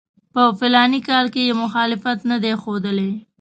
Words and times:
په 0.33 0.41
فلاني 0.59 0.99
کال 1.09 1.25
کې 1.33 1.41
یې 1.47 1.53
مخالفت 1.63 2.19
نه 2.29 2.37
دی 2.43 2.53
ښودلی. 2.61 3.11